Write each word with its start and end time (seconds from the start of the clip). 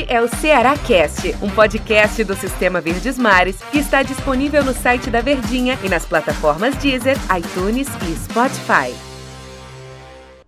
Este 0.00 0.12
é 0.14 0.22
o 0.22 0.28
Ceará 0.28 0.78
Cast, 0.78 1.36
um 1.42 1.50
podcast 1.50 2.24
do 2.24 2.34
Sistema 2.34 2.80
Verdes 2.80 3.18
Mares 3.18 3.60
que 3.70 3.78
está 3.78 4.02
disponível 4.02 4.64
no 4.64 4.72
site 4.72 5.10
da 5.10 5.20
Verdinha 5.20 5.78
e 5.84 5.90
nas 5.90 6.06
plataformas 6.06 6.74
Deezer, 6.76 7.16
iTunes 7.36 7.86
e 8.08 8.16
Spotify. 8.16 8.94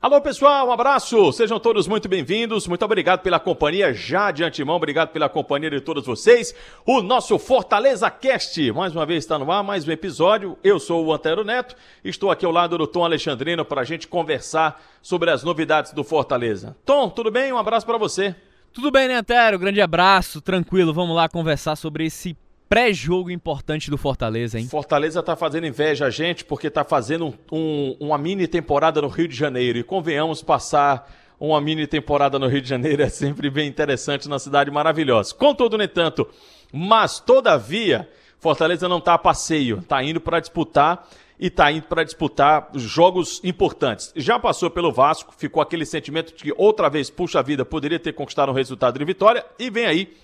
Alô 0.00 0.20
pessoal, 0.22 0.68
um 0.68 0.72
abraço, 0.72 1.32
sejam 1.32 1.60
todos 1.60 1.86
muito 1.86 2.08
bem-vindos, 2.08 2.66
muito 2.66 2.84
obrigado 2.84 3.20
pela 3.20 3.38
companhia 3.38 3.92
já 3.92 4.30
de 4.30 4.42
antemão, 4.42 4.76
obrigado 4.76 5.10
pela 5.10 5.28
companhia 5.28 5.70
de 5.70 5.80
todos 5.80 6.06
vocês. 6.06 6.54
O 6.86 7.02
nosso 7.02 7.38
Fortaleza 7.38 8.10
Cast, 8.10 8.72
mais 8.72 8.94
uma 8.94 9.04
vez 9.04 9.22
está 9.22 9.38
no 9.38 9.52
ar, 9.52 9.62
mais 9.62 9.86
um 9.86 9.92
episódio. 9.92 10.56
Eu 10.64 10.80
sou 10.80 11.04
o 11.04 11.12
Antero 11.12 11.44
Neto, 11.44 11.76
estou 12.02 12.30
aqui 12.30 12.46
ao 12.46 12.52
lado 12.52 12.78
do 12.78 12.86
Tom 12.86 13.04
Alexandrino 13.04 13.66
para 13.66 13.82
a 13.82 13.84
gente 13.84 14.08
conversar 14.08 14.82
sobre 15.02 15.30
as 15.30 15.44
novidades 15.44 15.92
do 15.92 16.02
Fortaleza. 16.02 16.74
Tom, 16.86 17.10
tudo 17.10 17.30
bem? 17.30 17.52
Um 17.52 17.58
abraço 17.58 17.84
para 17.84 17.98
você. 17.98 18.34
Tudo 18.72 18.90
bem, 18.90 19.06
né, 19.06 19.16
Antero? 19.16 19.58
Grande 19.58 19.82
abraço, 19.82 20.40
tranquilo, 20.40 20.94
vamos 20.94 21.14
lá 21.14 21.28
conversar 21.28 21.76
sobre 21.76 22.06
esse 22.06 22.34
pré-jogo 22.70 23.30
importante 23.30 23.90
do 23.90 23.98
Fortaleza, 23.98 24.58
hein? 24.58 24.66
Fortaleza 24.66 25.22
tá 25.22 25.36
fazendo 25.36 25.66
inveja 25.66 26.06
a 26.06 26.10
gente 26.10 26.42
porque 26.42 26.70
tá 26.70 26.82
fazendo 26.82 27.34
um, 27.52 27.94
uma 28.00 28.16
mini 28.16 28.48
temporada 28.48 29.02
no 29.02 29.08
Rio 29.08 29.28
de 29.28 29.36
Janeiro. 29.36 29.78
E 29.78 29.82
convenhamos 29.82 30.42
passar 30.42 31.06
uma 31.38 31.60
mini 31.60 31.86
temporada 31.86 32.38
no 32.38 32.46
Rio 32.46 32.62
de 32.62 32.68
Janeiro 32.70 33.02
é 33.02 33.10
sempre 33.10 33.50
bem 33.50 33.68
interessante 33.68 34.26
na 34.26 34.38
cidade 34.38 34.70
maravilhosa. 34.70 35.34
Contudo, 35.34 35.76
no 35.76 35.84
entanto, 35.84 36.26
mas 36.72 37.20
todavia, 37.20 38.08
Fortaleza 38.38 38.88
não 38.88 39.02
tá 39.02 39.12
a 39.12 39.18
passeio, 39.18 39.82
tá 39.82 40.02
indo 40.02 40.20
para 40.20 40.40
disputar 40.40 41.06
e 41.42 41.50
tá 41.50 41.72
indo 41.72 41.88
para 41.88 42.04
disputar 42.04 42.68
jogos 42.76 43.40
importantes. 43.42 44.12
Já 44.14 44.38
passou 44.38 44.70
pelo 44.70 44.92
Vasco, 44.92 45.34
ficou 45.36 45.60
aquele 45.60 45.84
sentimento 45.84 46.28
de 46.28 46.44
que 46.44 46.54
outra 46.56 46.88
vez, 46.88 47.10
puxa 47.10 47.42
vida, 47.42 47.64
poderia 47.64 47.98
ter 47.98 48.12
conquistado 48.12 48.52
um 48.52 48.54
resultado 48.54 48.96
de 48.96 49.04
vitória 49.04 49.44
e 49.58 49.68
vem 49.68 49.84
aí 49.84 50.16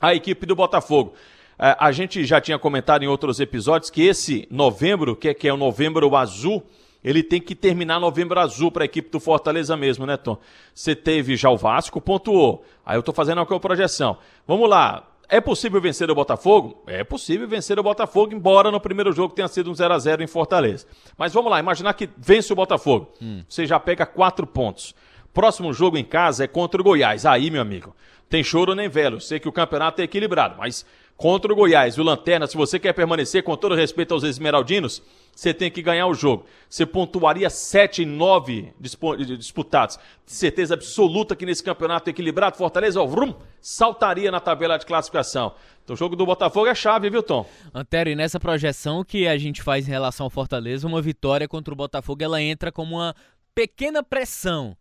a 0.00 0.14
equipe 0.14 0.46
do 0.46 0.56
Botafogo. 0.56 1.12
É, 1.58 1.76
a 1.78 1.92
gente 1.92 2.24
já 2.24 2.40
tinha 2.40 2.58
comentado 2.58 3.02
em 3.02 3.06
outros 3.06 3.38
episódios 3.38 3.90
que 3.90 4.00
esse 4.00 4.48
novembro, 4.50 5.14
que 5.14 5.28
é, 5.28 5.34
que 5.34 5.46
é 5.46 5.52
o 5.52 5.58
novembro 5.58 6.16
azul, 6.16 6.64
ele 7.04 7.22
tem 7.22 7.38
que 7.38 7.54
terminar 7.54 8.00
novembro 8.00 8.40
azul 8.40 8.72
para 8.72 8.84
a 8.84 8.86
equipe 8.86 9.10
do 9.10 9.20
Fortaleza 9.20 9.76
mesmo, 9.76 10.06
né, 10.06 10.16
Tom? 10.16 10.38
Você 10.74 10.96
teve 10.96 11.36
já 11.36 11.50
o 11.50 11.56
Vasco, 11.58 12.00
pontuou. 12.00 12.64
Aí 12.84 12.96
eu 12.96 13.02
tô 13.02 13.12
fazendo 13.12 13.42
aqui 13.42 13.54
a 13.54 13.60
projeção. 13.60 14.16
Vamos 14.46 14.70
lá. 14.70 15.06
É 15.32 15.40
possível 15.40 15.80
vencer 15.80 16.10
o 16.10 16.14
Botafogo? 16.14 16.82
É 16.88 17.04
possível 17.04 17.46
vencer 17.46 17.78
o 17.78 17.82
Botafogo, 17.84 18.34
embora 18.34 18.68
no 18.68 18.80
primeiro 18.80 19.12
jogo 19.12 19.32
tenha 19.32 19.46
sido 19.46 19.70
um 19.70 19.74
0 19.74 19.94
a 19.94 19.98
0 19.98 20.24
em 20.24 20.26
Fortaleza. 20.26 20.88
Mas 21.16 21.32
vamos 21.32 21.52
lá, 21.52 21.60
imaginar 21.60 21.94
que 21.94 22.10
vence 22.18 22.52
o 22.52 22.56
Botafogo. 22.56 23.12
Hum. 23.22 23.44
Você 23.48 23.64
já 23.64 23.78
pega 23.78 24.04
quatro 24.04 24.44
pontos. 24.44 24.92
Próximo 25.32 25.72
jogo 25.72 25.96
em 25.96 26.04
casa 26.04 26.42
é 26.42 26.48
contra 26.48 26.80
o 26.80 26.84
Goiás. 26.84 27.24
Aí, 27.24 27.48
meu 27.48 27.62
amigo, 27.62 27.94
tem 28.28 28.42
choro 28.42 28.74
nem 28.74 28.88
velo. 28.88 29.20
Sei 29.20 29.38
que 29.38 29.48
o 29.48 29.52
campeonato 29.52 30.00
é 30.00 30.04
equilibrado, 30.04 30.56
mas 30.58 30.84
contra 31.20 31.52
o 31.52 31.54
Goiás, 31.54 31.98
o 31.98 32.02
Lanterna, 32.02 32.46
se 32.46 32.56
você 32.56 32.78
quer 32.78 32.94
permanecer 32.94 33.42
com 33.42 33.54
todo 33.54 33.74
respeito 33.74 34.14
aos 34.14 34.22
esmeraldinos, 34.22 35.02
você 35.36 35.52
tem 35.52 35.70
que 35.70 35.82
ganhar 35.82 36.06
o 36.06 36.14
jogo. 36.14 36.46
Você 36.66 36.86
pontuaria 36.86 37.50
7 37.50 38.02
e 38.02 38.06
9 38.06 38.72
disputados. 38.80 39.98
Certeza 40.24 40.72
absoluta 40.72 41.36
que 41.36 41.44
nesse 41.44 41.62
campeonato 41.62 42.08
equilibrado, 42.08 42.56
Fortaleza, 42.56 43.02
ó, 43.02 43.06
vrum, 43.06 43.34
saltaria 43.60 44.30
na 44.30 44.40
tabela 44.40 44.78
de 44.78 44.86
classificação. 44.86 45.52
Então 45.84 45.92
o 45.92 45.96
jogo 45.96 46.16
do 46.16 46.24
Botafogo 46.24 46.68
é 46.68 46.74
chave, 46.74 47.10
viu, 47.10 47.22
Tom? 47.22 47.44
Antero, 47.74 48.08
e 48.08 48.16
nessa 48.16 48.40
projeção 48.40 49.04
que 49.04 49.28
a 49.28 49.36
gente 49.36 49.62
faz 49.62 49.86
em 49.86 49.90
relação 49.90 50.24
ao 50.24 50.30
Fortaleza, 50.30 50.86
uma 50.86 51.02
vitória 51.02 51.46
contra 51.46 51.74
o 51.74 51.76
Botafogo, 51.76 52.24
ela 52.24 52.40
entra 52.40 52.72
como 52.72 52.96
uma 52.96 53.14
pequena 53.54 54.02
pressão. 54.02 54.74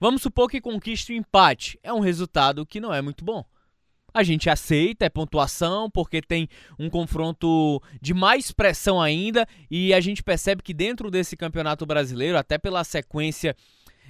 Vamos 0.00 0.22
supor 0.22 0.48
que 0.48 0.62
conquiste 0.62 1.12
o 1.12 1.14
um 1.14 1.18
empate. 1.18 1.78
É 1.82 1.92
um 1.92 2.00
resultado 2.00 2.64
que 2.64 2.80
não 2.80 2.92
é 2.92 3.02
muito 3.02 3.22
bom 3.22 3.44
a 4.14 4.22
gente 4.22 4.48
aceita, 4.48 5.04
é 5.04 5.08
pontuação, 5.08 5.90
porque 5.90 6.22
tem 6.22 6.48
um 6.78 6.88
confronto 6.88 7.82
de 8.00 8.14
mais 8.14 8.52
pressão 8.52 9.02
ainda 9.02 9.44
e 9.68 9.92
a 9.92 10.00
gente 10.00 10.22
percebe 10.22 10.62
que 10.62 10.72
dentro 10.72 11.10
desse 11.10 11.36
campeonato 11.36 11.84
brasileiro, 11.84 12.38
até 12.38 12.56
pela 12.56 12.84
sequência 12.84 13.56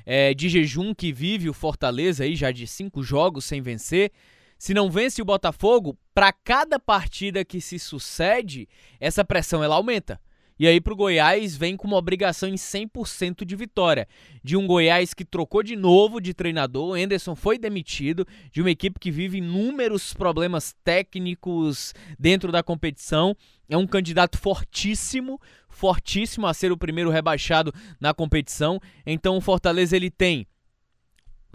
é, 0.04 0.34
de 0.34 0.50
jejum 0.50 0.94
que 0.94 1.10
vive 1.10 1.48
o 1.48 1.54
Fortaleza 1.54 2.24
aí, 2.24 2.36
já 2.36 2.52
de 2.52 2.66
cinco 2.66 3.02
jogos 3.02 3.46
sem 3.46 3.62
vencer, 3.62 4.12
se 4.58 4.74
não 4.74 4.90
vence 4.90 5.22
o 5.22 5.24
Botafogo, 5.24 5.96
para 6.12 6.32
cada 6.32 6.78
partida 6.78 7.44
que 7.44 7.60
se 7.60 7.78
sucede, 7.78 8.68
essa 9.00 9.24
pressão 9.24 9.64
ela 9.64 9.76
aumenta. 9.76 10.20
E 10.58 10.68
aí 10.68 10.80
pro 10.80 10.94
Goiás 10.94 11.56
vem 11.56 11.76
com 11.76 11.88
uma 11.88 11.96
obrigação 11.96 12.48
em 12.48 12.54
100% 12.54 13.44
de 13.44 13.56
vitória. 13.56 14.06
De 14.42 14.56
um 14.56 14.66
Goiás 14.66 15.12
que 15.12 15.24
trocou 15.24 15.62
de 15.62 15.74
novo 15.74 16.20
de 16.20 16.32
treinador, 16.32 16.90
o 16.90 16.94
Anderson 16.94 17.34
foi 17.34 17.58
demitido, 17.58 18.26
de 18.52 18.60
uma 18.60 18.70
equipe 18.70 19.00
que 19.00 19.10
vive 19.10 19.38
inúmeros 19.38 20.14
problemas 20.14 20.74
técnicos 20.84 21.92
dentro 22.18 22.52
da 22.52 22.62
competição. 22.62 23.36
É 23.68 23.76
um 23.76 23.86
candidato 23.86 24.38
fortíssimo, 24.38 25.40
fortíssimo 25.68 26.46
a 26.46 26.54
ser 26.54 26.70
o 26.70 26.78
primeiro 26.78 27.10
rebaixado 27.10 27.72
na 28.00 28.14
competição. 28.14 28.80
Então 29.04 29.36
o 29.36 29.40
Fortaleza 29.40 29.96
ele 29.96 30.10
tem 30.10 30.46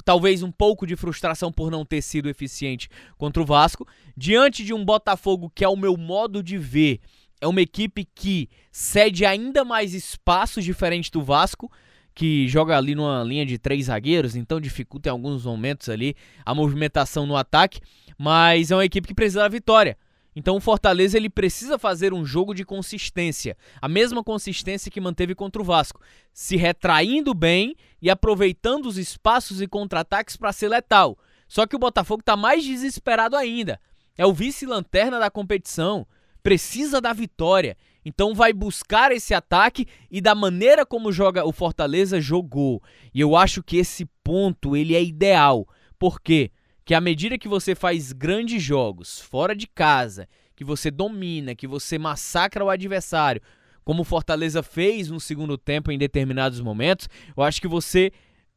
talvez 0.03 0.41
um 0.41 0.51
pouco 0.51 0.87
de 0.87 0.95
frustração 0.95 1.51
por 1.51 1.69
não 1.69 1.85
ter 1.85 2.01
sido 2.01 2.29
eficiente 2.29 2.89
contra 3.17 3.41
o 3.41 3.45
Vasco, 3.45 3.87
diante 4.17 4.63
de 4.63 4.73
um 4.73 4.83
Botafogo 4.83 5.51
que 5.53 5.63
é 5.63 5.69
o 5.69 5.77
meu 5.77 5.95
modo 5.95 6.41
de 6.41 6.57
ver 6.57 6.99
é 7.41 7.47
uma 7.47 7.61
equipe 7.61 8.07
que 8.15 8.49
cede 8.71 9.25
ainda 9.25 9.63
mais 9.63 9.93
espaços 9.93 10.63
diferente 10.63 11.11
do 11.11 11.23
Vasco, 11.23 11.71
que 12.13 12.47
joga 12.47 12.77
ali 12.77 12.95
numa 12.95 13.23
linha 13.23 13.45
de 13.45 13.57
três 13.57 13.85
zagueiros, 13.85 14.35
então 14.35 14.59
dificulta 14.59 15.09
em 15.09 15.11
alguns 15.11 15.45
momentos 15.45 15.87
ali 15.89 16.15
a 16.45 16.53
movimentação 16.53 17.25
no 17.25 17.35
ataque, 17.35 17.79
mas 18.17 18.71
é 18.71 18.75
uma 18.75 18.85
equipe 18.85 19.07
que 19.07 19.13
precisa 19.13 19.41
da 19.41 19.47
vitória. 19.47 19.97
Então 20.35 20.57
o 20.57 20.61
Fortaleza 20.61 21.17
ele 21.17 21.29
precisa 21.29 21.79
fazer 21.79 22.13
um 22.13 22.23
jogo 22.23 22.53
de 22.53 22.63
consistência, 22.63 23.57
a 23.81 23.87
mesma 23.87 24.23
consistência 24.23 24.91
que 24.91 25.01
manteve 25.01 25.33
contra 25.33 25.61
o 25.61 25.65
Vasco, 25.65 26.01
se 26.33 26.55
retraindo 26.55 27.33
bem 27.33 27.75
e 28.01 28.09
aproveitando 28.09 28.85
os 28.85 28.97
espaços 28.97 29.61
e 29.61 29.67
contra-ataques 29.67 30.35
para 30.35 30.53
ser 30.53 30.69
letal. 30.69 31.17
Só 31.47 31.65
que 31.65 31.75
o 31.75 31.79
Botafogo 31.79 32.19
está 32.21 32.37
mais 32.37 32.63
desesperado 32.63 33.35
ainda. 33.35 33.79
É 34.15 34.25
o 34.25 34.33
vice-lanterna 34.33 35.19
da 35.19 35.31
competição 35.31 36.05
precisa 36.41 37.01
da 37.01 37.13
vitória. 37.13 37.77
Então 38.03 38.33
vai 38.33 38.53
buscar 38.53 39.11
esse 39.11 39.33
ataque 39.33 39.85
e 40.09 40.21
da 40.21 40.33
maneira 40.33 40.85
como 40.85 41.11
joga 41.11 41.45
o 41.45 41.51
Fortaleza 41.51 42.19
jogou. 42.19 42.81
E 43.13 43.19
eu 43.19 43.35
acho 43.35 43.61
que 43.61 43.77
esse 43.77 44.05
ponto 44.23 44.75
ele 44.75 44.95
é 44.95 45.03
ideal. 45.03 45.67
Por 45.97 46.21
quê? 46.21 46.51
Que 46.85 46.93
à 46.93 47.01
medida 47.01 47.37
que 47.37 47.47
você 47.47 47.75
faz 47.75 48.11
grandes 48.11 48.63
jogos 48.63 49.19
fora 49.19 49.55
de 49.55 49.67
casa, 49.67 50.27
que 50.55 50.63
você 50.63 50.89
domina, 50.89 51.53
que 51.53 51.67
você 51.67 51.97
massacra 51.97 52.63
o 52.63 52.69
adversário, 52.69 53.41
como 53.83 54.01
o 54.01 54.05
Fortaleza 54.05 54.63
fez 54.63 55.09
no 55.09 55.19
segundo 55.19 55.57
tempo 55.57 55.91
em 55.91 55.97
determinados 55.97 56.61
momentos, 56.61 57.07
eu 57.35 57.43
acho 57.43 57.61
que 57.61 57.67
você 57.67 58.11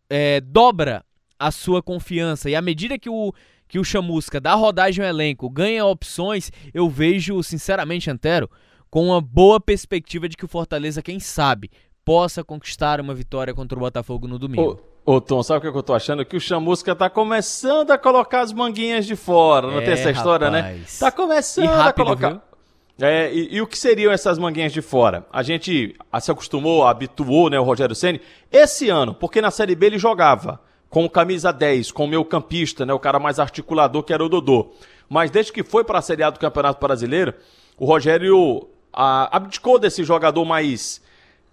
é, 0.09 0.41
dobra 0.41 1.05
a 1.39 1.51
sua 1.51 1.83
confiança. 1.83 2.49
E 2.49 2.55
à 2.55 2.63
medida 2.63 2.99
que 2.99 3.11
o, 3.11 3.33
que 3.73 3.79
o 3.79 3.85
Chamusca 3.85 4.39
dá 4.39 4.53
rodagem 4.53 5.03
ao 5.03 5.09
elenco, 5.09 5.49
ganha 5.49 5.87
opções, 5.87 6.53
eu 6.75 6.91
vejo, 6.91 7.43
sinceramente, 7.43 8.11
Antero, 8.11 8.51
com 8.91 9.07
uma 9.07 9.19
boa 9.19 9.59
perspectiva 9.59 10.29
de 10.29 10.37
que 10.37 10.45
o 10.45 10.49
Fortaleza, 10.49 11.01
quem 11.01 11.19
sabe, 11.19 11.71
possa 12.05 12.45
conquistar 12.45 13.01
uma 13.01 13.15
vitória 13.15 13.55
contra 13.55 13.79
o 13.79 13.81
Botafogo 13.81 14.29
no 14.29 14.39
domingo. 14.39 14.79
Ô, 15.07 15.15
ô 15.15 15.21
Tom, 15.23 15.43
sabe 15.43 15.67
o 15.67 15.73
que 15.73 15.79
eu 15.79 15.83
tô 15.83 15.95
achando? 15.95 16.23
Que 16.23 16.37
o 16.37 16.41
Chamusca 16.41 16.95
tá 16.95 17.09
começando 17.09 17.93
a 17.93 17.97
colocar 17.97 18.43
as 18.43 18.53
manguinhas 18.53 19.07
de 19.07 19.17
fora, 19.17 19.69
não 19.69 19.81
é, 19.81 19.85
tem 19.85 19.95
essa 19.95 20.11
história, 20.11 20.51
né? 20.51 20.61
rapaz. 20.61 20.79
né? 20.79 20.87
Tá 21.01 21.11
começando 21.11 21.69
rápido, 21.69 22.03
a 22.03 22.05
colocar. 22.05 22.49
É, 23.01 23.33
e, 23.33 23.55
e, 23.55 23.63
o 23.63 23.67
que 23.67 23.79
seriam 23.79 24.13
essas 24.13 24.39
manguinhas 24.39 24.75
de 24.75 24.83
fora? 24.83 25.27
A 25.33 25.43
gente 25.43 25.97
se 26.21 26.31
acostumou, 26.31 26.87
habituou, 26.87 27.49
né, 27.49 27.59
o 27.59 27.63
Rogério 27.63 27.95
Ceni 27.95 28.21
esse 28.51 28.91
ano, 28.91 29.15
porque 29.15 29.41
na 29.41 29.51
Série 29.51 29.75
B 29.75 29.87
ele 29.87 29.99
jogava 29.99 30.61
com 30.93 31.09
camisa 31.09 31.51
10, 31.51 31.91
com 31.91 32.05
o 32.05 32.07
meu 32.09 32.23
campista, 32.23 32.85
né, 32.85 32.93
o 32.93 32.99
cara 32.99 33.19
mais 33.19 33.39
articulador 33.39 34.03
que 34.03 34.13
era 34.13 34.23
o 34.23 34.29
Dodô. 34.29 34.75
Mas 35.09 35.31
desde 35.31 35.51
que 35.51 35.65
foi 35.65 35.83
para 35.83 35.99
a 35.99 36.03
Série 36.03 36.23
A 36.23 36.29
do 36.29 36.39
Campeonato 36.39 36.79
Brasileiro, 36.79 37.33
o 37.79 37.87
Rogério 37.87 38.69
a, 38.93 39.35
abdicou 39.35 39.79
desse 39.79 40.05
jogador 40.05 40.45
mais 40.45 41.01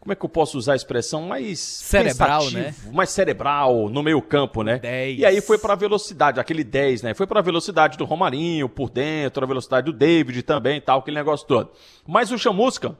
como 0.01 0.11
é 0.11 0.15
que 0.15 0.25
eu 0.25 0.29
posso 0.29 0.57
usar 0.57 0.73
a 0.73 0.75
expressão 0.75 1.21
mais 1.21 1.57
cerebral, 1.59 2.51
né? 2.51 2.75
Mais 2.91 3.11
cerebral 3.11 3.87
no 3.89 4.03
meio 4.03 4.21
campo, 4.21 4.61
né? 4.61 4.77
10. 4.79 5.19
E 5.19 5.25
aí 5.25 5.39
foi 5.39 5.57
para 5.57 5.71
a 5.71 5.75
velocidade, 5.75 6.37
aquele 6.37 6.63
10, 6.63 7.03
né? 7.03 7.13
Foi 7.13 7.25
para 7.25 7.39
a 7.39 7.43
velocidade 7.43 7.97
do 7.97 8.03
Romarinho 8.03 8.67
por 8.67 8.89
dentro, 8.89 9.41
a 9.41 9.47
velocidade 9.47 9.85
do 9.85 9.93
David 9.93 10.43
também, 10.43 10.81
tal, 10.81 10.99
aquele 10.99 11.17
negócio 11.17 11.47
todo. 11.47 11.71
Mas 12.05 12.29
o 12.29 12.37
Chamusca, 12.37 12.97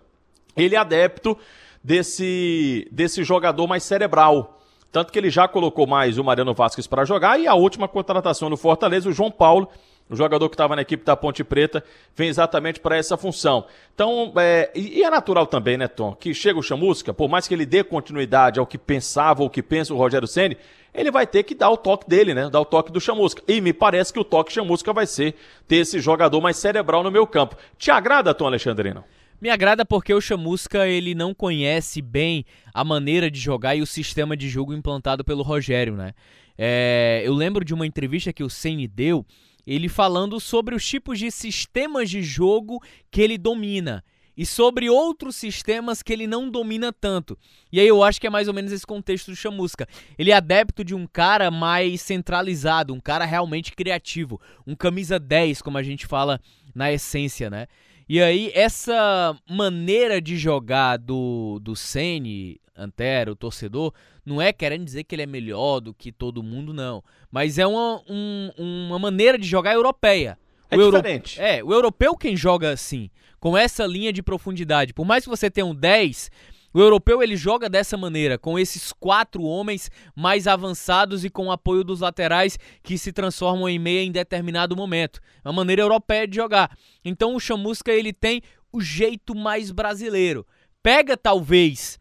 ele 0.56 0.75
é 0.75 0.77
adepto 0.77 1.38
desse 1.83 2.88
desse 2.92 3.25
jogador 3.25 3.68
mais 3.68 3.83
cerebral. 3.83 4.58
Tanto 4.91 5.12
que 5.12 5.19
ele 5.19 5.30
já 5.30 5.47
colocou 5.47 5.86
mais 5.86 6.18
o 6.18 6.24
Mariano 6.24 6.53
Vasquez 6.53 6.88
para 6.88 7.06
jogar 7.06 7.39
e 7.39 7.47
a 7.47 7.53
última 7.53 7.88
contratação 7.88 8.50
no 8.50 8.57
Fortaleza, 8.57 9.07
o 9.07 9.13
João 9.13 9.30
Paulo, 9.30 9.69
o 10.09 10.15
jogador 10.15 10.50
que 10.50 10.56
estava 10.56 10.75
na 10.75 10.81
equipe 10.81 11.06
da 11.06 11.15
Ponte 11.15 11.44
Preta, 11.44 11.83
vem 12.15 12.30
exatamente 12.30 12.80
para 12.80 12.97
essa 12.97 13.15
função. 13.15 13.65
Então, 13.94 14.33
é, 14.38 14.71
e, 14.74 15.03
é 15.03 15.09
natural 15.09 15.45
também, 15.45 15.77
né, 15.77 15.88
Tom, 15.88 16.15
que 16.15 16.33
chega 16.33 16.57
o 16.57 16.63
Chamusca, 16.63 17.13
por 17.13 17.30
mais 17.30 17.47
que 17.47 17.53
ele 17.53 17.65
dê 17.65 17.83
continuidade 17.83 18.59
ao 18.59 18.65
que 18.65 18.77
pensava 18.77 19.44
ou 19.44 19.50
que 19.50 19.62
pensa 19.62 19.94
o 19.94 19.97
Rogério 19.97 20.27
Ceni, 20.27 20.57
ele 20.92 21.12
vai 21.12 21.27
ter 21.27 21.44
que 21.44 21.53
dar 21.53 21.69
o 21.69 21.77
toque 21.77 22.09
dele, 22.09 22.33
né? 22.33 22.50
Dar 22.50 22.62
o 22.62 22.65
toque 22.65 22.92
do 22.92 23.00
Chamusca. 23.00 23.44
E 23.47 23.62
me 23.62 23.71
parece 23.71 24.12
que 24.12 24.19
o 24.19 24.24
toque 24.24 24.51
Chamusca 24.51 24.92
vai 24.92 25.06
ser 25.06 25.35
ter 25.68 25.77
esse 25.77 26.00
jogador 26.00 26.42
mais 26.42 26.57
cerebral 26.57 27.03
no 27.03 27.12
meu 27.12 27.27
campo. 27.27 27.56
Te 27.77 27.92
agrada, 27.92 28.33
Tom 28.33 28.47
Alexandrino? 28.47 29.03
Me 29.41 29.50
agrada 29.50 29.86
porque 29.86 30.13
o 30.13 30.19
Chamusca 30.19 30.86
ele 30.86 31.15
não 31.15 31.33
conhece 31.33 32.01
bem 32.01 32.44
a 32.74 32.83
maneira 32.83 33.31
de 33.31 33.39
jogar 33.39 33.75
e 33.75 33.81
o 33.81 33.88
sistema 33.88 34.36
de 34.36 34.50
jogo 34.50 34.74
implantado 34.74 35.24
pelo 35.24 35.44
Rogério, 35.44 35.95
né? 35.95 36.13
É, 36.57 37.21
eu 37.24 37.33
lembro 37.33 37.63
de 37.63 37.74
uma 37.74 37.88
entrevista 37.88 38.33
que 38.33 38.44
o 38.44 38.50
Ceni 38.50 38.86
deu, 38.86 39.25
ele 39.65 39.88
falando 39.88 40.39
sobre 40.41 40.75
os 40.75 40.86
tipos 40.86 41.18
de 41.18 41.31
sistemas 41.31 42.09
de 42.09 42.21
jogo 42.21 42.83
que 43.09 43.21
ele 43.21 43.38
domina 43.38 44.03
e 44.36 44.45
sobre 44.45 44.89
outros 44.89 45.38
sistemas 45.38 46.01
que 46.01 46.12
ele 46.12 46.27
não 46.27 46.50
domina 46.50 46.92
tanto. 46.92 47.38
E 47.71 47.80
aí 47.80 47.88
eu 47.88 48.03
acho 48.03 48.19
que 48.19 48.27
é 48.27 48.30
mais 48.30 48.50
ou 48.50 48.53
menos 48.53 48.74
esse 48.74 48.85
contexto 48.85 49.31
do 49.31 49.38
Chamusca. 49.38 49.88
Ele 50.18 50.31
é 50.31 50.33
adepto 50.33 50.83
de 50.83 50.95
um 50.95 51.07
cara 51.07 51.50
mais 51.50 52.01
centralizado, 52.01 52.94
um 52.94 53.00
cara 53.00 53.24
realmente 53.24 53.74
criativo, 53.74 54.39
um 54.68 54.75
camisa 54.75 55.18
10, 55.18 55.62
como 55.62 55.77
a 55.77 55.83
gente 55.83 56.07
fala 56.07 56.42
na 56.74 56.92
essência, 56.92 57.50
né? 57.50 57.68
E 58.09 58.19
aí, 58.19 58.51
essa 58.56 59.38
maneira 59.47 60.19
de 60.19 60.35
jogar 60.35 60.97
do, 60.97 61.59
do 61.61 61.75
Sene, 61.75 62.59
Antero, 62.75 63.33
o 63.33 63.35
torcedor, 63.35 63.94
não 64.25 64.41
é 64.41 64.51
querendo 64.51 64.83
dizer 64.83 65.03
que 65.03 65.13
ele 65.13 65.21
é 65.21 65.27
melhor 65.27 65.79
do 65.79 65.94
que 65.94 66.11
todo 66.11 66.41
mundo, 66.41 66.73
não. 66.73 67.03
Mas 67.31 67.59
é 67.59 67.67
uma, 67.67 68.01
um, 68.09 68.50
uma 68.57 68.97
maneira 68.97 69.38
de 69.38 69.45
jogar 69.47 69.75
europeia. 69.75 70.39
É 70.71 70.75
o 70.75 70.85
diferente. 70.91 71.39
Euro... 71.39 71.51
É, 71.51 71.63
o 71.63 71.71
europeu 71.71 72.17
quem 72.17 72.35
joga 72.35 72.71
assim, 72.71 73.11
com 73.39 73.56
essa 73.56 73.85
linha 73.85 74.11
de 74.11 74.23
profundidade. 74.23 74.91
Por 74.91 75.06
mais 75.06 75.23
que 75.23 75.29
você 75.29 75.47
tenha 75.47 75.67
um 75.67 75.75
10, 75.75 76.31
o 76.74 76.80
europeu 76.80 77.21
ele 77.24 77.36
joga 77.36 77.69
dessa 77.69 77.98
maneira, 77.98 78.38
com 78.38 78.57
esses 78.57 78.94
quatro 78.94 79.44
homens 79.44 79.89
mais 80.16 80.48
avançados 80.48 81.25
e 81.25 81.30
com 81.30 81.48
o 81.48 81.51
apoio 81.51 81.83
dos 81.83 82.01
laterais 82.01 82.57
que 82.83 82.98
se 82.98 83.12
transformam 83.12 83.68
em 83.68 83.80
meia 83.80 84.04
em 84.04 84.12
determinado 84.12 84.75
momento. 84.75 85.19
É 85.44 85.50
uma 85.50 85.54
maneira 85.54 85.81
europeia 85.81 86.27
de 86.27 86.36
jogar. 86.36 86.77
Então 87.04 87.36
o 87.36 87.39
Chamusca 87.39 87.92
ele 87.92 88.13
tem 88.13 88.42
o 88.71 88.81
jeito 88.81 89.36
mais 89.36 89.71
brasileiro. 89.71 90.45
Pega 90.81 91.18
talvez 91.18 92.00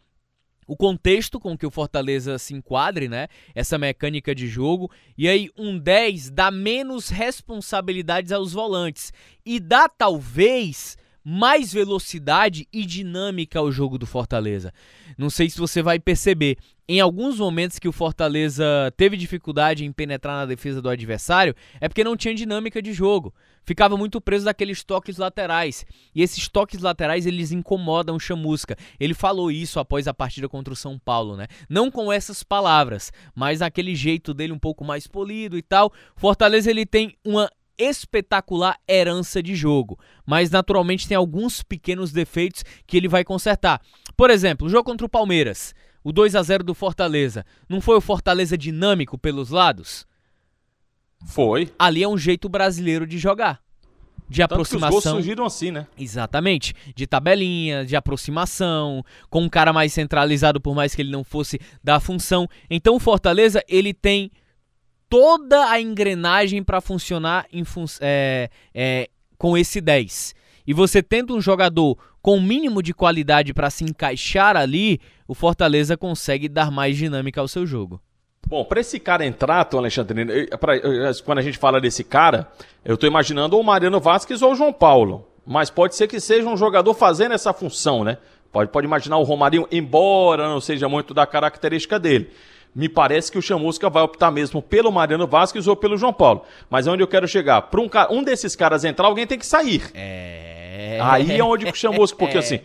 o 0.69 0.77
contexto 0.77 1.41
com 1.41 1.57
que 1.57 1.67
o 1.67 1.71
Fortaleza 1.71 2.39
se 2.39 2.53
enquadre, 2.53 3.09
né? 3.09 3.27
Essa 3.55 3.79
mecânica 3.79 4.35
de 4.35 4.47
jogo. 4.47 4.91
E 5.17 5.27
aí, 5.27 5.51
um 5.57 5.79
10 5.79 6.31
dá 6.31 6.51
menos 6.51 7.09
responsabilidades 7.09 8.33
aos 8.33 8.53
volantes. 8.53 9.11
E 9.47 9.59
dá 9.59 9.89
talvez 9.89 10.99
mais 11.31 11.71
velocidade 11.71 12.67
e 12.73 12.87
dinâmica 12.87 13.59
ao 13.59 13.71
jogo 13.71 13.99
do 13.99 14.07
Fortaleza. 14.07 14.73
Não 15.19 15.29
sei 15.29 15.51
se 15.51 15.59
você 15.59 15.83
vai 15.83 15.99
perceber, 15.99 16.57
em 16.89 17.01
alguns 17.01 17.39
momentos 17.39 17.79
que 17.79 17.87
o 17.87 17.93
Fortaleza 17.93 18.65
teve 18.97 19.15
dificuldade 19.15 19.85
em 19.85 19.93
penetrar 19.93 20.37
na 20.39 20.47
defesa 20.47 20.81
do 20.81 20.89
adversário, 20.89 21.55
é 21.83 21.87
porque 21.87 22.03
não 22.03 22.17
tinha 22.17 22.35
dinâmica 22.35 22.81
de 22.81 22.95
jogo. 22.95 23.35
Ficava 23.63 23.95
muito 23.95 24.23
preso 24.23 24.47
daqueles 24.47 24.83
toques 24.83 25.19
laterais. 25.19 25.85
E 26.15 26.23
esses 26.23 26.49
toques 26.49 26.81
laterais, 26.81 27.27
eles 27.27 27.53
incomodam 27.53 28.17
o 28.17 28.21
Chamusca. 28.21 28.75
Ele 28.99 29.13
falou 29.13 29.51
isso 29.51 29.79
após 29.79 30.09
a 30.09 30.15
partida 30.15 30.49
contra 30.49 30.73
o 30.73 30.77
São 30.77 30.99
Paulo, 30.99 31.37
né? 31.37 31.47
Não 31.69 31.91
com 31.91 32.11
essas 32.11 32.43
palavras, 32.43 33.13
mas 33.35 33.61
aquele 33.61 33.95
jeito 33.95 34.33
dele 34.33 34.55
um 34.55 34.59
pouco 34.59 34.83
mais 34.83 35.07
polido 35.07 35.59
e 35.59 35.63
tal. 35.63 35.93
Fortaleza 36.17 36.71
ele 36.71 36.87
tem 36.87 37.15
uma 37.23 37.51
espetacular 37.79 38.79
herança 38.89 39.43
de 39.43 39.55
jogo, 39.55 39.99
mas 40.27 40.51
naturalmente 40.51 41.07
tem 41.07 41.17
alguns 41.17 41.63
pequenos 41.63 42.13
defeitos 42.13 42.65
que 42.87 42.97
ele 42.97 43.09
vai 43.09 43.25
consertar. 43.25 43.81
Por 44.17 44.31
exemplo, 44.31 44.67
o 44.67 44.71
jogo 44.71 44.85
contra 44.85 45.07
o 45.07 45.11
Palmeiras, 45.11 45.75
o 46.03 46.13
2 46.13 46.35
a 46.35 46.43
0 46.43 46.65
do 46.65 46.75
Fortaleza, 46.75 47.45
não 47.69 47.81
foi 47.81 47.97
o 47.97 48.01
Fortaleza 48.01 48.59
dinâmico 48.59 49.17
pelos 49.17 49.51
lados? 49.51 50.07
Foi. 51.27 51.71
Ali 51.79 52.03
é 52.03 52.09
um 52.09 52.19
jeito 52.19 52.49
brasileiro 52.49 53.07
de 53.07 53.19
jogar. 53.19 53.61
De 54.29 54.43
Tanto 54.43 54.55
aproximação. 54.55 54.99
Os 54.99 55.05
gols 55.05 55.15
surgiram 55.15 55.47
assim, 55.47 55.71
né? 55.71 55.87
Exatamente. 55.97 56.75
De 56.95 57.07
tabelinha, 57.07 57.85
de 57.85 57.97
aproximação, 57.97 59.03
com 59.31 59.43
um 59.43 59.49
cara 59.49 59.73
mais 59.73 59.93
centralizado, 59.93 60.61
por 60.61 60.75
mais 60.75 60.95
que 60.95 61.01
ele 61.01 61.11
não 61.11 61.25
fosse 61.25 61.59
da 61.83 61.99
função. 61.99 62.47
Então 62.69 62.97
o 62.97 63.01
Fortaleza, 63.01 63.65
ele 63.67 63.95
tem 63.95 64.31
toda 65.09 65.71
a 65.71 65.81
engrenagem 65.81 66.63
para 66.63 66.81
funcionar 66.81 67.47
fun 67.65 67.85
é, 68.01 68.51
é, 68.75 69.09
com 69.37 69.57
esse 69.57 69.81
10. 69.81 70.35
E 70.67 70.75
você 70.75 71.03
tendo 71.03 71.35
um 71.35 71.41
jogador 71.41 71.97
com 72.21 72.37
o 72.37 72.43
mínimo 72.43 72.83
de 72.83 72.93
qualidade 72.93 73.55
para 73.55 73.71
se 73.71 73.85
encaixar 73.85 74.57
ali, 74.57 75.01
o 75.27 75.35
Fortaleza 75.35 75.97
consegue 75.97 76.49
dar 76.49 76.71
mais 76.71 76.97
dinâmica 76.97 77.41
ao 77.41 77.49
seu 77.49 77.67
jogo. 77.67 78.01
Bom, 78.47 78.65
para 78.65 78.81
esse 78.81 78.99
cara 78.99 79.25
entrar, 79.25 79.65
Tom 79.65 79.79
Alexandre, 79.79 80.49
pra, 80.59 80.75
quando 81.25 81.39
a 81.39 81.43
gente 81.43 81.59
fala 81.59 81.81
desse 81.81 82.05
cara, 82.05 82.49
eu 82.85 82.95
estou 82.95 83.09
imaginando 83.09 83.59
o 83.59 83.63
Mariano 83.63 84.01
Vasquez 84.01 84.43
ou 84.43 84.53
o 84.53 84.55
João 84.55 84.73
Paulo. 84.73 85.27
Mas 85.47 85.71
pode 85.71 85.95
ser 85.95 86.07
que 86.07 86.21
seja 86.21 86.47
um 86.47 86.57
jogador 86.57 86.93
fazendo 86.93 87.33
essa 87.33 87.55
função, 87.55 88.05
né? 88.05 88.19
Pode, 88.53 88.71
pode 88.71 88.87
imaginar 88.87 89.17
o 89.17 89.23
Romarinho, 89.23 89.67
embora 89.71 90.49
não 90.49 90.61
seja 90.61 90.89
muito 90.89 91.15
da 91.15 91.27
característica 91.27 91.99
dele 91.99 92.31
me 92.75 92.89
parece 92.89 93.31
que 93.31 93.39
o 93.39 93.43
Chamusca 93.43 93.89
vai 93.91 94.03
optar 94.03 94.31
mesmo 94.31 94.63
pelo 94.63 94.93
Mariano 94.93 95.27
Vasquez 95.27 95.67
ou 95.67 95.75
pelo 95.75 95.97
João 95.97 96.13
Paulo. 96.13 96.43
Mas 96.71 96.87
é 96.87 96.91
onde 96.91 97.03
eu 97.03 97.09
quero 97.09 97.27
chegar. 97.27 97.63
Para 97.63 97.81
um, 97.81 97.89
um 98.11 98.23
desses 98.23 98.55
caras 98.55 98.85
entrar, 98.85 99.07
alguém 99.07 99.27
tem 99.27 99.39
que 99.39 99.47
sair. 99.47 99.91
É. 99.95 100.99
Aí 101.03 101.37
é 101.37 101.45
onde 101.45 101.67
o 101.67 101.75
Chamusca, 101.75 102.17
porque 102.17 102.37
é. 102.37 102.41
assim, 102.41 102.61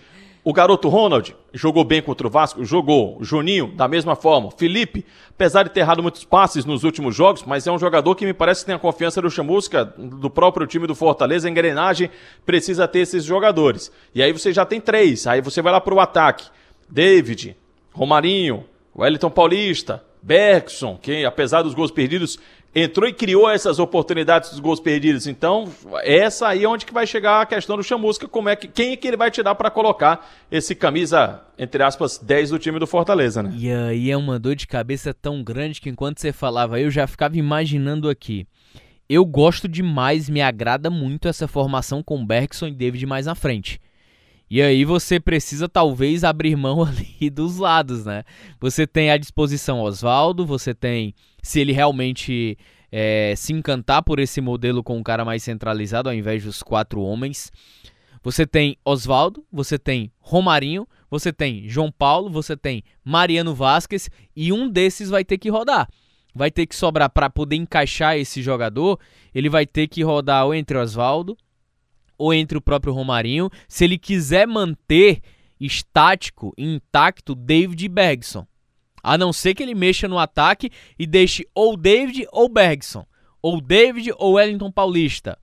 o 0.46 0.52
garoto 0.52 0.90
Ronald 0.90 1.34
jogou 1.54 1.86
bem 1.86 2.02
contra 2.02 2.28
o 2.28 2.30
Vasco, 2.30 2.66
jogou. 2.66 3.18
O 3.18 3.24
Juninho, 3.24 3.68
da 3.68 3.88
mesma 3.88 4.14
forma. 4.14 4.52
Felipe, 4.52 5.06
apesar 5.30 5.64
de 5.64 5.70
ter 5.70 5.80
errado 5.80 6.04
muitos 6.04 6.26
passes 6.26 6.66
nos 6.66 6.84
últimos 6.84 7.16
jogos, 7.16 7.44
mas 7.44 7.66
é 7.66 7.72
um 7.72 7.80
jogador 7.80 8.14
que 8.14 8.26
me 8.26 8.34
parece 8.34 8.62
que 8.62 8.66
tem 8.66 8.76
a 8.76 8.80
confiança 8.80 9.22
do 9.22 9.32
Chamusca, 9.32 9.86
do 9.86 10.30
próprio 10.30 10.68
time 10.68 10.86
do 10.86 10.94
Fortaleza. 10.94 11.48
A 11.48 11.52
engrenagem 11.52 12.10
precisa 12.46 12.88
ter 12.90 13.00
esses 13.00 13.24
jogadores. 13.24 13.90
E 14.14 14.22
aí 14.22 14.34
você 14.34 14.52
já 14.52 14.66
tem 14.66 14.82
três. 14.82 15.26
Aí 15.28 15.40
você 15.40 15.62
vai 15.62 15.72
lá 15.72 15.80
para 15.80 15.94
o 15.94 16.00
ataque. 16.02 16.46
David, 16.90 17.56
Romarinho, 17.94 18.66
Wellington 18.96 19.30
Paulista, 19.30 20.04
Bergson, 20.22 20.98
que 20.98 21.26
apesar 21.26 21.62
dos 21.62 21.74
gols 21.74 21.92
perdidos, 21.92 22.40
entrou 22.76 23.08
e 23.08 23.14
criou 23.14 23.50
essas 23.50 23.78
oportunidades 23.78 24.52
dos 24.52 24.60
gols 24.60 24.80
perdidos. 24.80 25.28
Então, 25.28 25.70
essa 26.04 26.48
aí 26.48 26.64
é 26.64 26.68
onde 26.68 26.86
que 26.86 26.94
vai 26.94 27.06
chegar 27.06 27.42
a 27.42 27.46
questão 27.46 27.78
do 27.78 27.84
Chamusca, 27.84 28.28
como 28.28 28.50
é 28.50 28.56
que 28.56 28.68
quem 28.68 28.94
é 28.94 28.96
que 28.96 29.08
ele 29.08 29.18
vai 29.18 29.30
tirar 29.30 29.56
para 29.56 29.70
colocar 29.70 30.30
esse 30.52 30.74
camisa 30.74 31.42
entre 31.58 31.84
aspas 31.84 32.18
10 32.18 32.50
do 32.50 32.60
time 32.60 32.80
do 32.80 32.88
Fortaleza, 32.88 33.44
né? 33.44 33.54
E 33.56 33.72
aí 33.72 34.10
é 34.10 34.18
uma 34.18 34.40
dor 34.40 34.56
de 34.56 34.66
cabeça 34.66 35.14
tão 35.14 35.44
grande 35.44 35.80
que 35.80 35.90
enquanto 35.90 36.20
você 36.20 36.32
falava, 36.32 36.80
eu 36.80 36.90
já 36.90 37.06
ficava 37.06 37.38
imaginando 37.38 38.10
aqui. 38.10 38.48
Eu 39.08 39.26
gosto 39.26 39.68
demais, 39.68 40.30
me 40.30 40.42
agrada 40.42 40.90
muito 40.90 41.28
essa 41.28 41.48
formação 41.48 42.02
com 42.02 42.26
Bergson 42.26 42.68
e 42.68 42.72
David 42.72 43.06
mais 43.06 43.26
na 43.26 43.36
frente. 43.36 43.80
E 44.50 44.62
aí 44.62 44.86
você 44.86 45.20
precisa 45.20 45.68
talvez 45.68 46.24
abrir 46.24 46.56
mão 46.56 46.84
ali 46.86 47.30
dos 47.30 47.58
lados, 47.58 48.06
né? 48.06 48.24
Você 48.60 48.86
tem 48.86 49.10
à 49.10 49.18
disposição 49.18 49.82
Oswaldo, 49.82 50.46
você 50.46 50.74
tem, 50.74 51.14
se 51.42 51.60
ele 51.60 51.72
realmente 51.72 52.58
é, 52.92 53.34
se 53.36 53.52
encantar 53.52 54.04
por 54.04 54.20
esse 54.20 54.40
modelo 54.40 54.84
com 54.84 54.96
um 54.98 55.02
cara 55.02 55.26
mais 55.26 55.42
centralizado 55.42 56.10
ao 56.10 56.16
invés 56.16 56.44
dos 56.44 56.62
quatro 56.62 57.02
homens. 57.02 57.52
Você 58.22 58.46
tem 58.46 58.78
Oswaldo, 58.86 59.44
você 59.52 59.80
tem 59.80 60.12
Romarinho, 60.20 60.88
você 61.10 61.34
tem 61.34 61.68
João 61.68 61.92
Paulo, 61.92 62.30
você 62.30 62.56
tem 62.56 62.84
Mariano 63.04 63.56
Vasquez 63.56 64.10
e 64.36 64.54
um 64.54 64.70
desses 64.70 65.10
vai 65.10 65.26
ter 65.26 65.40
que 65.40 65.50
rodar. 65.50 65.90
Vai 66.36 66.52
ter 66.52 66.66
que 66.66 66.76
sobrar 66.76 67.10
para 67.10 67.30
poder 67.30 67.56
encaixar 67.56 68.18
esse 68.18 68.42
jogador, 68.42 69.00
ele 69.34 69.50
vai 69.50 69.66
ter 69.66 69.88
que 69.88 70.04
rodar 70.04 70.46
ou 70.46 70.54
entre 70.54 70.78
Oswaldo 70.78 71.36
ou 72.24 72.34
entre 72.34 72.58
o 72.58 72.62
próprio 72.62 72.94
Romarinho, 72.94 73.50
se 73.68 73.84
ele 73.84 73.98
quiser 73.98 74.48
manter 74.48 75.20
estático, 75.60 76.54
intacto, 76.58 77.36
David 77.36 77.86
Bergson. 77.90 78.48
A 79.04 79.18
não 79.18 79.34
ser 79.34 79.54
que 79.54 79.62
ele 79.62 79.76
mexa 79.76 80.08
no 80.08 80.18
ataque 80.18 80.72
e 80.98 81.06
deixe 81.06 81.46
ou 81.54 81.76
David 81.76 82.26
ou 82.32 82.48
Bergson, 82.48 83.06
ou 83.42 83.60
David 83.60 84.14
ou 84.18 84.36
Wellington 84.36 84.72
Paulista. 84.72 85.38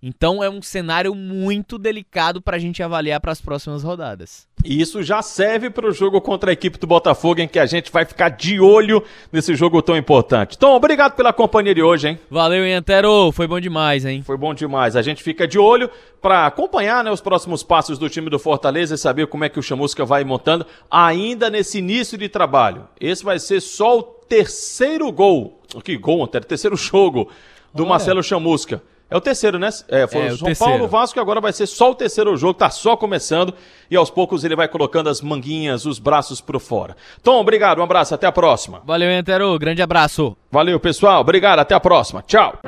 Então 0.00 0.42
é 0.42 0.48
um 0.48 0.62
cenário 0.62 1.12
muito 1.14 1.76
delicado 1.76 2.40
para 2.40 2.56
a 2.56 2.58
gente 2.58 2.82
avaliar 2.82 3.20
para 3.20 3.32
as 3.32 3.40
próximas 3.40 3.82
rodadas. 3.82 4.46
E 4.64 4.80
isso 4.80 5.02
já 5.02 5.22
serve 5.22 5.70
para 5.70 5.88
o 5.88 5.92
jogo 5.92 6.20
contra 6.20 6.50
a 6.50 6.52
equipe 6.52 6.78
do 6.78 6.86
Botafogo, 6.86 7.40
em 7.40 7.48
que 7.48 7.58
a 7.58 7.66
gente 7.66 7.90
vai 7.90 8.04
ficar 8.04 8.28
de 8.28 8.60
olho 8.60 9.02
nesse 9.32 9.54
jogo 9.54 9.82
tão 9.82 9.96
importante. 9.96 10.54
Então, 10.56 10.74
obrigado 10.74 11.14
pela 11.14 11.32
companhia 11.32 11.74
de 11.74 11.82
hoje, 11.82 12.08
hein? 12.08 12.20
Valeu, 12.30 12.64
Antero. 12.76 13.32
Foi 13.32 13.46
bom 13.46 13.58
demais, 13.58 14.04
hein? 14.04 14.22
Foi 14.22 14.36
bom 14.36 14.54
demais. 14.54 14.94
A 14.94 15.02
gente 15.02 15.22
fica 15.22 15.46
de 15.48 15.58
olho 15.58 15.90
para 16.20 16.46
acompanhar 16.46 17.02
né, 17.02 17.10
os 17.10 17.20
próximos 17.20 17.62
passos 17.62 17.98
do 17.98 18.08
time 18.08 18.30
do 18.30 18.38
Fortaleza 18.38 18.94
e 18.94 18.98
saber 18.98 19.26
como 19.26 19.44
é 19.44 19.48
que 19.48 19.58
o 19.58 19.62
Chamusca 19.62 20.04
vai 20.04 20.22
montando 20.24 20.66
ainda 20.90 21.50
nesse 21.50 21.78
início 21.78 22.16
de 22.16 22.28
trabalho. 22.28 22.86
Esse 23.00 23.24
vai 23.24 23.38
ser 23.38 23.60
só 23.60 23.98
o 23.98 24.02
terceiro 24.02 25.10
gol. 25.10 25.60
Que 25.84 25.96
gol, 25.96 26.24
Antero? 26.24 26.44
Terceiro 26.44 26.76
jogo 26.76 27.30
do 27.74 27.82
Olha. 27.82 27.90
Marcelo 27.90 28.22
Chamusca 28.22 28.82
É 29.10 29.16
o 29.16 29.20
terceiro, 29.20 29.58
né? 29.58 29.70
É, 29.88 30.06
foi 30.06 30.20
É, 30.20 30.30
o 30.30 30.34
o 30.34 30.36
São 30.36 30.46
terceiro. 30.46 30.72
Paulo, 30.72 30.88
Vasco, 30.88 31.18
e 31.18 31.20
agora 31.20 31.40
vai 31.40 31.52
ser 31.52 31.66
só 31.66 31.90
o 31.90 31.94
terceiro 31.94 32.36
jogo, 32.36 32.54
tá 32.54 32.68
só 32.68 32.96
começando. 32.96 33.54
E 33.90 33.96
aos 33.96 34.10
poucos 34.10 34.44
ele 34.44 34.54
vai 34.54 34.68
colocando 34.68 35.08
as 35.08 35.22
manguinhas, 35.22 35.86
os 35.86 35.98
braços 35.98 36.40
pro 36.40 36.60
fora. 36.60 36.94
Tom, 37.22 37.40
obrigado, 37.40 37.78
um 37.78 37.82
abraço, 37.82 38.14
até 38.14 38.26
a 38.26 38.32
próxima. 38.32 38.82
Valeu, 38.84 39.10
Antero. 39.10 39.58
Grande 39.58 39.80
abraço. 39.80 40.36
Valeu, 40.50 40.78
pessoal, 40.78 41.20
obrigado, 41.22 41.58
até 41.60 41.74
a 41.74 41.80
próxima. 41.80 42.22
Tchau. 42.26 42.58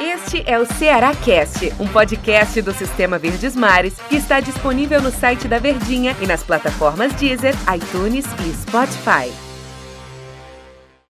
Este 0.00 0.42
é 0.46 0.58
o 0.58 0.66
Ceará 0.66 1.14
Cast, 1.14 1.72
um 1.78 1.86
podcast 1.86 2.60
do 2.60 2.72
Sistema 2.72 3.18
Verdes 3.18 3.54
Mares 3.54 3.94
que 4.08 4.16
está 4.16 4.40
disponível 4.40 5.00
no 5.00 5.10
site 5.12 5.46
da 5.46 5.58
Verdinha 5.58 6.16
e 6.20 6.26
nas 6.26 6.42
plataformas 6.42 7.12
Deezer, 7.14 7.54
iTunes 7.74 8.24
e 8.44 8.52
Spotify. 8.54 9.45